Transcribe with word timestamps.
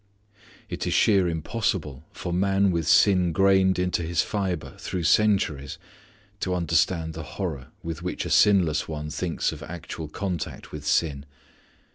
It 0.67 0.87
is 0.87 0.95
sheer 0.95 1.27
impossible 1.27 2.03
for 2.11 2.33
man 2.33 2.71
with 2.71 2.87
sin 2.87 3.31
grained 3.31 3.77
into 3.77 4.01
his 4.01 4.23
fibre 4.23 4.73
through 4.79 5.03
centuries 5.03 5.77
to 6.39 6.55
understand 6.55 7.13
the 7.13 7.21
horror 7.37 7.67
with 7.83 8.01
which 8.01 8.25
a 8.25 8.31
sinless 8.31 8.87
one 8.87 9.11
thinks 9.11 9.51
of 9.51 9.61
actual 9.61 10.07
contact 10.07 10.71
with 10.71 10.87
sin. 10.87 11.27